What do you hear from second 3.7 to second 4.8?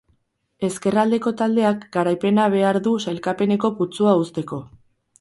putzua uzteko.